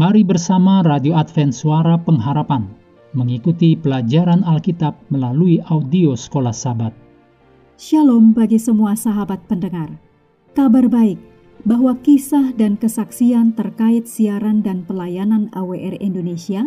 Mari 0.00 0.24
bersama 0.24 0.80
Radio 0.80 1.12
Advent 1.12 1.52
Suara 1.52 2.00
Pengharapan 2.00 2.72
mengikuti 3.12 3.76
pelajaran 3.76 4.40
Alkitab 4.48 4.96
melalui 5.12 5.60
audio 5.68 6.16
Sekolah 6.16 6.56
Sabat. 6.56 6.96
Shalom 7.76 8.32
bagi 8.32 8.56
semua 8.56 8.96
sahabat 8.96 9.44
pendengar. 9.44 9.92
Kabar 10.56 10.88
baik 10.88 11.20
bahwa 11.68 12.00
kisah 12.00 12.56
dan 12.56 12.80
kesaksian 12.80 13.52
terkait 13.52 14.08
siaran 14.08 14.64
dan 14.64 14.88
pelayanan 14.88 15.52
AWR 15.52 16.00
Indonesia 16.00 16.64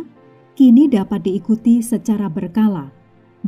kini 0.53 0.85
dapat 0.85 1.25
diikuti 1.25 1.81
secara 1.81 2.29
berkala, 2.29 2.93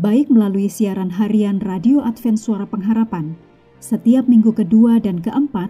baik 0.01 0.33
melalui 0.33 0.65
siaran 0.65 1.13
harian 1.13 1.61
Radio 1.61 2.01
Advent 2.01 2.41
Suara 2.41 2.65
Pengharapan 2.65 3.37
setiap 3.77 4.25
minggu 4.25 4.49
kedua 4.49 4.97
dan 4.97 5.21
keempat 5.21 5.69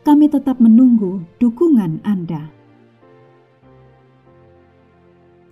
kami 0.00 0.32
tetap 0.32 0.56
menunggu 0.56 1.20
dukungan 1.36 2.00
Anda. 2.08 2.48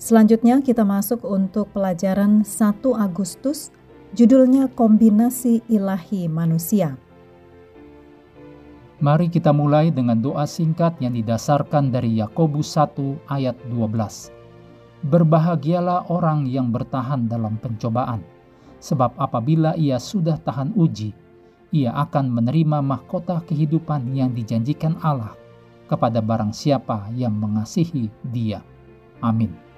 Selanjutnya 0.01 0.65
kita 0.65 0.89
masuk 0.89 1.21
untuk 1.27 1.69
pelajaran 1.77 2.41
1 2.41 2.81
Agustus, 2.97 3.69
judulnya 4.17 4.73
Kombinasi 4.73 5.61
Ilahi 5.69 6.33
Manusia. 6.33 6.97
Mari 8.99 9.29
kita 9.29 9.53
mulai 9.53 9.93
dengan 9.93 10.17
doa 10.19 10.49
singkat 10.49 10.97
yang 10.99 11.13
didasarkan 11.15 11.93
dari 11.93 12.17
Yakobus 12.19 12.73
1 12.73 13.31
ayat 13.31 13.55
12. 13.69 14.33
Berbahagialah 15.07 16.09
orang 16.11 16.49
yang 16.49 16.73
bertahan 16.73 17.29
dalam 17.31 17.61
pencobaan, 17.61 18.25
sebab 18.81 19.15
apabila 19.21 19.77
ia 19.79 20.01
sudah 20.03 20.41
tahan 20.41 20.75
uji, 20.75 21.15
ia 21.69 21.93
akan 21.93 22.33
menerima 22.33 22.81
mahkota 22.81 23.45
kehidupan 23.45 24.17
yang 24.17 24.33
dijanjikan 24.33 24.97
Allah 25.05 25.37
kepada 25.89 26.21
barang 26.21 26.53
siapa 26.53 27.09
yang 27.17 27.37
mengasihi 27.37 28.09
Dia. 28.29 28.61
Amin. 29.21 29.69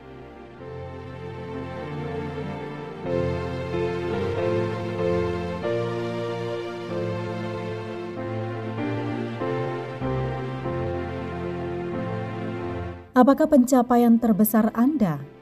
Apakah 13.10 13.52
pencapaian 13.52 14.16
terbesar 14.16 14.72
Anda 14.72 15.39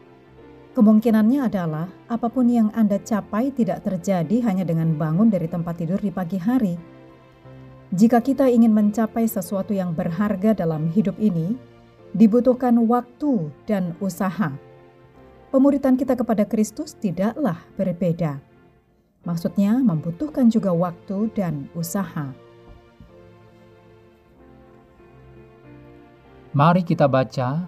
Kemungkinannya 0.79 1.51
adalah 1.51 1.91
apa 2.07 2.31
pun 2.31 2.47
yang 2.47 2.71
Anda 2.71 3.03
capai 3.03 3.51
tidak 3.51 3.83
terjadi 3.83 4.47
hanya 4.47 4.63
dengan 4.63 4.95
bangun 4.95 5.27
dari 5.27 5.51
tempat 5.51 5.83
tidur 5.83 5.99
di 5.99 6.15
pagi 6.15 6.39
hari. 6.39 6.79
Jika 7.91 8.23
kita 8.23 8.47
ingin 8.47 8.71
mencapai 8.71 9.27
sesuatu 9.27 9.75
yang 9.75 9.91
berharga 9.91 10.55
dalam 10.55 10.87
hidup 10.95 11.19
ini, 11.19 11.59
dibutuhkan 12.15 12.79
waktu 12.87 13.51
dan 13.67 13.99
usaha. 13.99 14.55
Pemuritan 15.51 15.99
kita 15.99 16.15
kepada 16.15 16.47
Kristus 16.47 16.95
tidaklah 16.95 17.59
berbeda. 17.75 18.39
Maksudnya, 19.27 19.83
membutuhkan 19.83 20.47
juga 20.47 20.71
waktu 20.71 21.27
dan 21.35 21.67
usaha. 21.75 22.31
Mari 26.55 26.87
kita 26.87 27.11
baca 27.11 27.67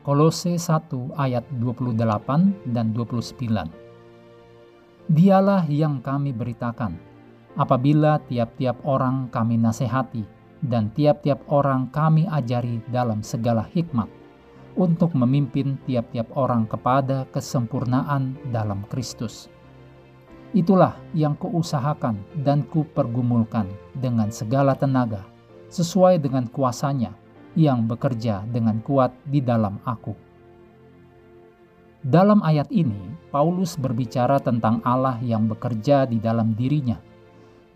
Kolose 0.00 0.56
1 0.56 1.12
ayat 1.12 1.44
28 1.60 2.72
dan 2.72 2.96
29. 2.96 3.68
Dialah 5.12 5.68
yang 5.68 6.00
kami 6.00 6.32
beritakan, 6.32 6.96
apabila 7.60 8.16
tiap-tiap 8.24 8.80
orang 8.88 9.28
kami 9.28 9.60
nasihati 9.60 10.24
dan 10.64 10.88
tiap-tiap 10.96 11.44
orang 11.52 11.92
kami 11.92 12.24
ajari 12.32 12.80
dalam 12.88 13.20
segala 13.20 13.60
hikmat, 13.76 14.08
untuk 14.80 15.12
memimpin 15.12 15.76
tiap-tiap 15.84 16.32
orang 16.32 16.64
kepada 16.64 17.28
kesempurnaan 17.28 18.40
dalam 18.48 18.88
Kristus. 18.88 19.52
Itulah 20.56 20.96
yang 21.12 21.36
kuusahakan 21.36 22.16
dan 22.40 22.64
kupergumulkan 22.72 23.68
dengan 24.00 24.32
segala 24.32 24.72
tenaga, 24.72 25.28
sesuai 25.68 26.16
dengan 26.24 26.48
kuasanya 26.48 27.19
yang 27.58 27.86
bekerja 27.86 28.46
dengan 28.50 28.78
kuat 28.82 29.14
di 29.26 29.42
dalam 29.42 29.78
aku. 29.86 30.14
Dalam 32.00 32.40
ayat 32.40 32.72
ini, 32.72 33.12
Paulus 33.28 33.76
berbicara 33.76 34.40
tentang 34.40 34.80
Allah 34.88 35.20
yang 35.20 35.44
bekerja 35.44 36.08
di 36.08 36.16
dalam 36.16 36.56
dirinya. 36.56 36.96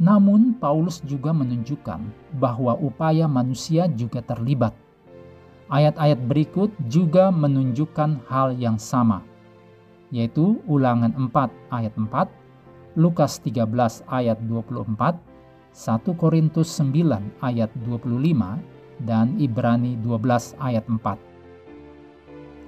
Namun, 0.01 0.57
Paulus 0.57 1.05
juga 1.05 1.31
menunjukkan 1.37 2.01
bahwa 2.41 2.73
upaya 2.81 3.29
manusia 3.29 3.85
juga 3.93 4.25
terlibat. 4.25 4.73
Ayat-ayat 5.69 6.25
berikut 6.25 6.73
juga 6.89 7.29
menunjukkan 7.29 8.25
hal 8.25 8.57
yang 8.57 8.81
sama, 8.81 9.21
yaitu 10.09 10.57
Ulangan 10.65 11.13
4 11.17 11.53
ayat 11.69 11.93
4, 11.93 12.33
Lukas 12.97 13.43
13 13.45 14.07
ayat 14.09 14.39
24, 14.47 15.21
1 15.75 16.15
Korintus 16.15 16.71
9 16.81 17.45
ayat 17.45 17.69
25, 17.83 18.57
dan 19.03 19.35
Ibrani 19.41 19.99
12 19.99 20.55
ayat 20.63 20.87
4. 20.87 21.35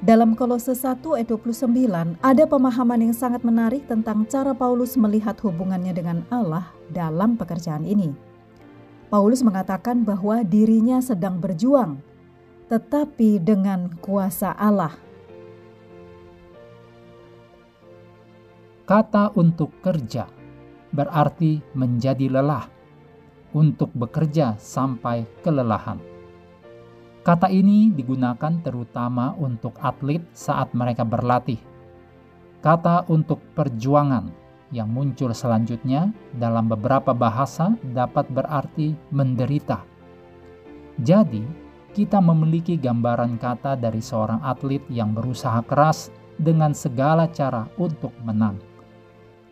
Dalam 0.04 0.36
Kolose 0.36 0.76
1 0.76 1.00
ayat 1.16 1.28
29 1.32 2.20
ada 2.20 2.44
pemahaman 2.44 3.00
yang 3.00 3.14
sangat 3.16 3.40
menarik 3.40 3.88
tentang 3.88 4.28
cara 4.28 4.52
Paulus 4.52 4.92
melihat 5.00 5.40
hubungannya 5.40 5.96
dengan 5.96 6.20
Allah 6.28 6.68
dalam 6.92 7.40
pekerjaan 7.40 7.86
ini. 7.86 8.12
Paulus 9.08 9.40
mengatakan 9.40 10.04
bahwa 10.04 10.44
dirinya 10.44 11.00
sedang 11.00 11.40
berjuang, 11.40 12.02
tetapi 12.68 13.40
dengan 13.40 13.88
kuasa 14.02 14.52
Allah. 14.52 14.92
Kata 18.86 19.34
untuk 19.34 19.74
kerja 19.82 20.30
berarti 20.94 21.58
menjadi 21.74 22.30
lelah, 22.30 22.68
untuk 23.56 23.90
bekerja 23.96 24.54
sampai 24.60 25.26
kelelahan. 25.42 26.15
Kata 27.26 27.50
ini 27.50 27.90
digunakan 27.90 28.62
terutama 28.62 29.34
untuk 29.34 29.74
atlet 29.82 30.22
saat 30.30 30.70
mereka 30.78 31.02
berlatih. 31.02 31.58
Kata 32.62 33.02
untuk 33.10 33.42
perjuangan 33.50 34.30
yang 34.70 34.86
muncul 34.86 35.34
selanjutnya 35.34 36.14
dalam 36.38 36.70
beberapa 36.70 37.10
bahasa 37.10 37.74
dapat 37.82 38.30
berarti 38.30 38.94
menderita. 39.10 39.82
Jadi, 41.02 41.42
kita 41.98 42.22
memiliki 42.22 42.78
gambaran 42.78 43.42
kata 43.42 43.74
dari 43.74 43.98
seorang 43.98 44.46
atlet 44.46 44.86
yang 44.86 45.10
berusaha 45.10 45.66
keras 45.66 46.14
dengan 46.38 46.78
segala 46.78 47.26
cara 47.26 47.66
untuk 47.74 48.14
menang. 48.22 48.54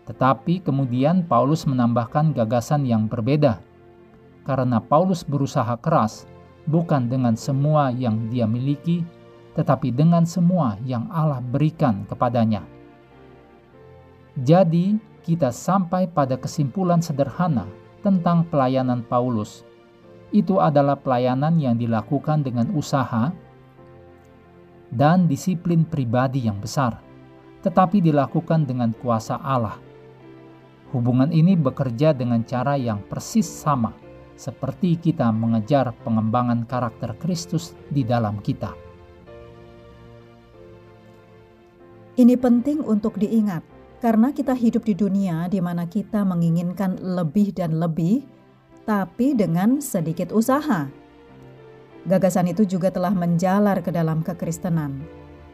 Tetapi 0.06 0.62
kemudian 0.62 1.26
Paulus 1.26 1.66
menambahkan 1.66 2.38
gagasan 2.38 2.86
yang 2.86 3.10
berbeda. 3.10 3.58
Karena 4.46 4.78
Paulus 4.78 5.26
berusaha 5.26 5.74
keras, 5.82 6.30
bukan 6.68 7.08
dengan 7.08 7.36
semua 7.36 7.92
yang 7.92 8.28
dia 8.32 8.48
miliki, 8.48 9.04
tetapi 9.54 9.92
dengan 9.94 10.24
semua 10.24 10.80
yang 10.82 11.06
Allah 11.12 11.40
berikan 11.40 12.04
kepadanya. 12.08 12.64
Jadi, 14.34 14.98
kita 15.24 15.54
sampai 15.54 16.10
pada 16.10 16.36
kesimpulan 16.36 17.00
sederhana 17.00 17.64
tentang 18.04 18.44
pelayanan 18.44 19.00
Paulus. 19.06 19.64
Itu 20.34 20.58
adalah 20.60 20.98
pelayanan 20.98 21.56
yang 21.56 21.78
dilakukan 21.78 22.42
dengan 22.42 22.68
usaha 22.74 23.30
dan 24.90 25.30
disiplin 25.30 25.86
pribadi 25.86 26.44
yang 26.44 26.58
besar, 26.58 26.98
tetapi 27.62 28.02
dilakukan 28.02 28.66
dengan 28.66 28.90
kuasa 28.98 29.38
Allah. 29.38 29.78
Hubungan 30.90 31.30
ini 31.30 31.54
bekerja 31.54 32.10
dengan 32.14 32.42
cara 32.42 32.74
yang 32.74 33.02
persis 33.06 33.46
sama 33.46 34.03
seperti 34.34 34.98
kita 34.98 35.30
mengejar 35.30 35.94
pengembangan 36.02 36.66
karakter 36.66 37.14
Kristus 37.22 37.72
di 37.90 38.02
dalam 38.02 38.42
kita. 38.42 38.74
Ini 42.14 42.38
penting 42.38 42.78
untuk 42.86 43.18
diingat, 43.18 43.66
karena 43.98 44.30
kita 44.30 44.54
hidup 44.54 44.86
di 44.86 44.94
dunia 44.94 45.50
di 45.50 45.58
mana 45.58 45.90
kita 45.90 46.22
menginginkan 46.22 46.94
lebih 47.02 47.50
dan 47.50 47.82
lebih, 47.82 48.22
tapi 48.86 49.34
dengan 49.34 49.82
sedikit 49.82 50.30
usaha. 50.30 50.86
Gagasan 52.04 52.52
itu 52.52 52.62
juga 52.68 52.92
telah 52.92 53.10
menjalar 53.10 53.82
ke 53.82 53.90
dalam 53.90 54.22
kekristenan. 54.22 55.02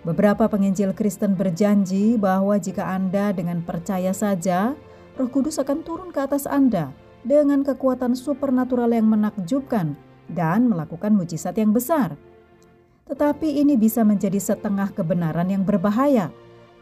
Beberapa 0.05 0.49
penginjil 0.49 0.97
Kristen 0.97 1.37
berjanji 1.37 2.17
bahwa 2.17 2.57
jika 2.57 2.93
Anda 2.93 3.33
dengan 3.33 3.61
percaya 3.65 4.13
saja, 4.13 4.75
Roh 5.17 5.29
Kudus 5.29 5.61
akan 5.61 5.85
turun 5.85 6.09
ke 6.11 6.25
atas 6.25 6.49
Anda 6.49 6.93
dengan 7.27 7.61
kekuatan 7.67 8.17
supernatural 8.17 8.91
yang 8.93 9.09
menakjubkan 9.09 9.97
dan 10.31 10.71
melakukan 10.71 11.13
mujizat 11.13 11.59
yang 11.59 11.75
besar. 11.75 12.17
Tetapi 13.11 13.61
ini 13.61 13.75
bisa 13.75 14.07
menjadi 14.07 14.39
setengah 14.39 14.95
kebenaran 14.95 15.51
yang 15.51 15.67
berbahaya 15.67 16.31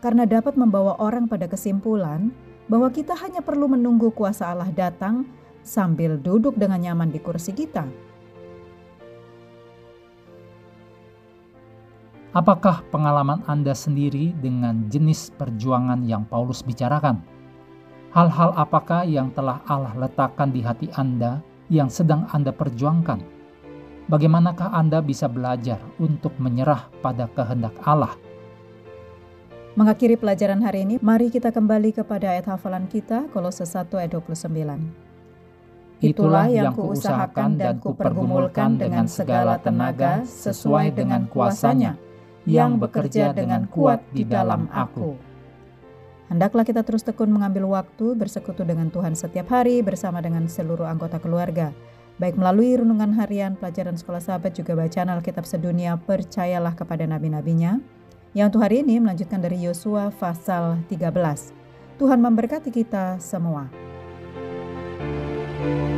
karena 0.04 0.28
dapat 0.28 0.54
membawa 0.54 0.94
orang 1.00 1.26
pada 1.26 1.48
kesimpulan 1.48 2.30
bahwa 2.68 2.92
kita 2.92 3.16
hanya 3.16 3.40
perlu 3.40 3.66
menunggu 3.66 4.12
kuasa 4.12 4.52
Allah 4.52 4.68
datang 4.68 5.24
sambil 5.64 6.20
duduk 6.20 6.54
dengan 6.54 6.84
nyaman 6.84 7.08
di 7.08 7.18
kursi 7.18 7.56
kita. 7.56 7.88
Apakah 12.36 12.84
pengalaman 12.92 13.40
Anda 13.48 13.72
sendiri 13.72 14.36
dengan 14.36 14.92
jenis 14.92 15.32
perjuangan 15.40 16.04
yang 16.04 16.28
Paulus 16.28 16.60
bicarakan? 16.60 17.37
Hal-hal 18.08 18.56
apakah 18.56 19.04
yang 19.04 19.28
telah 19.36 19.60
Allah 19.68 19.92
letakkan 19.92 20.48
di 20.48 20.64
hati 20.64 20.88
Anda 20.96 21.44
yang 21.68 21.92
sedang 21.92 22.24
Anda 22.32 22.56
perjuangkan? 22.56 23.20
Bagaimanakah 24.08 24.72
Anda 24.72 25.04
bisa 25.04 25.28
belajar 25.28 25.76
untuk 26.00 26.32
menyerah 26.40 26.88
pada 27.04 27.28
kehendak 27.28 27.76
Allah? 27.84 28.16
Mengakhiri 29.76 30.16
pelajaran 30.16 30.64
hari 30.64 30.88
ini, 30.88 30.96
mari 31.04 31.28
kita 31.28 31.52
kembali 31.52 31.92
kepada 31.92 32.32
ayat 32.32 32.48
hafalan 32.48 32.88
kita, 32.88 33.28
Kolose 33.28 33.68
1 33.68 33.92
ayat 34.00 34.16
29. 34.16 36.00
Itulah 36.00 36.48
yang 36.48 36.72
kuusahakan 36.72 37.60
dan 37.60 37.76
kupergumulkan 37.76 38.80
dengan 38.80 39.04
segala 39.04 39.60
tenaga 39.60 40.24
sesuai 40.24 40.96
dengan 40.96 41.28
kuasanya, 41.28 42.00
yang 42.48 42.80
bekerja 42.80 43.36
dengan 43.36 43.68
kuat 43.68 44.00
di 44.16 44.24
dalam 44.24 44.64
aku. 44.72 45.27
Hendaklah 46.28 46.64
kita 46.64 46.84
terus 46.84 47.00
tekun 47.00 47.32
mengambil 47.32 47.64
waktu 47.72 48.12
bersekutu 48.12 48.60
dengan 48.60 48.92
Tuhan 48.92 49.16
setiap 49.16 49.48
hari 49.48 49.80
bersama 49.80 50.20
dengan 50.20 50.44
seluruh 50.44 50.84
anggota 50.84 51.16
keluarga. 51.16 51.72
Baik 52.20 52.36
melalui 52.36 52.76
renungan 52.76 53.16
harian, 53.16 53.56
pelajaran 53.56 53.96
sekolah 53.96 54.20
sahabat, 54.20 54.52
juga 54.52 54.76
bacaan 54.76 55.08
Alkitab 55.08 55.48
sedunia, 55.48 55.96
percayalah 55.96 56.76
kepada 56.76 57.08
nabi-nabinya. 57.08 57.80
Yang 58.36 58.46
untuk 58.52 58.62
hari 58.68 58.84
ini 58.84 59.00
melanjutkan 59.00 59.40
dari 59.40 59.56
Yosua 59.64 60.12
pasal 60.12 60.84
13. 60.92 61.56
Tuhan 61.96 62.20
memberkati 62.20 62.70
kita 62.70 63.16
semua. 63.18 63.72
thank 65.58 65.90
you 65.92 65.97